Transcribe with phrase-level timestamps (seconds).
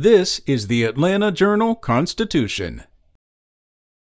[0.00, 2.84] This is the Atlanta Journal Constitution.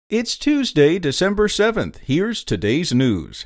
[0.10, 1.98] It's Tuesday, December 7th.
[1.98, 3.46] Here's today's news.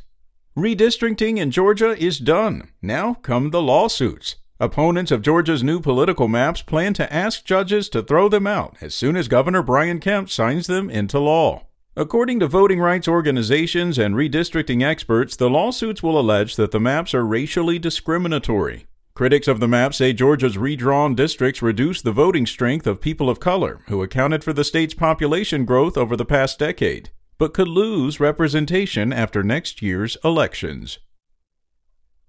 [0.57, 2.69] Redistricting in Georgia is done.
[2.81, 4.37] Now come the lawsuits.
[4.61, 8.95] Opponents of Georgia's new political maps plan to ask judges to throw them out as
[8.95, 11.65] soon as Governor Brian Kemp signs them into law.
[11.97, 17.13] According to voting rights organizations and redistricting experts, the lawsuits will allege that the maps
[17.13, 18.85] are racially discriminatory.
[19.17, 23.39] Critics of the map say Georgia's redrawn districts reduce the voting strength of people of
[23.39, 28.19] color, who accounted for the state's population growth over the past decade, but could lose
[28.19, 30.99] representation after next year's elections.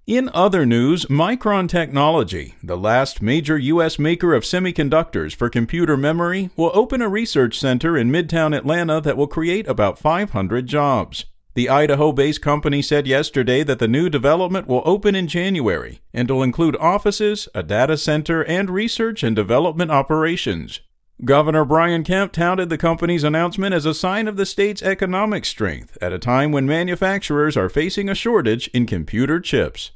[0.06, 3.98] In other news, Micron Technology, the last major U.S.
[3.98, 9.18] maker of semiconductors for computer memory, will open a research center in Midtown Atlanta that
[9.18, 11.27] will create about 500 jobs.
[11.59, 16.30] The Idaho based company said yesterday that the new development will open in January and
[16.30, 20.83] will include offices, a data center, and research and development operations.
[21.25, 25.99] Governor Brian Kemp touted the company's announcement as a sign of the state's economic strength
[26.01, 29.91] at a time when manufacturers are facing a shortage in computer chips.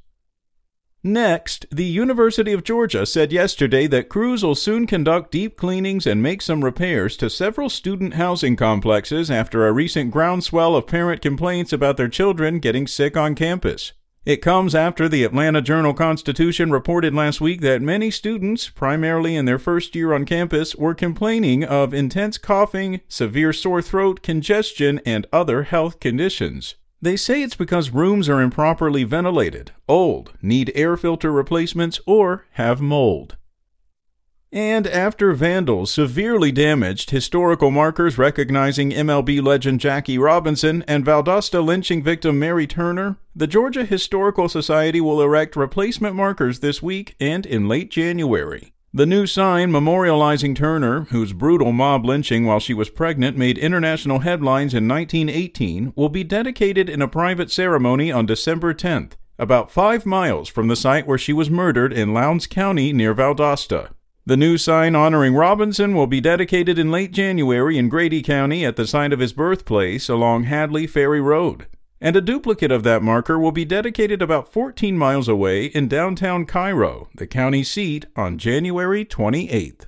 [1.04, 6.22] Next, the University of Georgia said yesterday that crews will soon conduct deep cleanings and
[6.22, 11.72] make some repairs to several student housing complexes after a recent groundswell of parent complaints
[11.72, 13.94] about their children getting sick on campus.
[14.24, 19.44] It comes after the Atlanta Journal Constitution reported last week that many students, primarily in
[19.44, 25.26] their first year on campus, were complaining of intense coughing, severe sore throat, congestion, and
[25.32, 26.76] other health conditions.
[27.02, 32.80] They say it's because rooms are improperly ventilated, old, need air filter replacements, or have
[32.80, 33.36] mold.
[34.52, 42.04] And after vandals severely damaged historical markers recognizing MLB legend Jackie Robinson and Valdosta lynching
[42.04, 47.66] victim Mary Turner, the Georgia Historical Society will erect replacement markers this week and in
[47.66, 48.74] late January.
[48.94, 54.18] The new sign memorializing Turner, whose brutal mob lynching while she was pregnant made international
[54.18, 60.04] headlines in 1918, will be dedicated in a private ceremony on December 10th, about five
[60.04, 63.92] miles from the site where she was murdered in Lowndes County near Valdosta.
[64.26, 68.76] The new sign honoring Robinson will be dedicated in late January in Grady County at
[68.76, 71.66] the site of his birthplace along Hadley Ferry Road
[72.02, 76.44] and a duplicate of that marker will be dedicated about 14 miles away in downtown
[76.44, 79.86] Cairo, the county seat, on January 28th.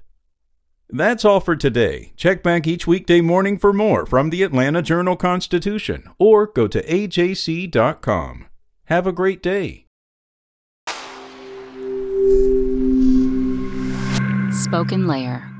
[0.88, 2.12] That's all for today.
[2.16, 6.80] Check back each weekday morning for more from the Atlanta Journal Constitution or go to
[6.86, 8.46] ajc.com.
[8.84, 9.86] Have a great day.
[14.52, 15.53] Spoken Layer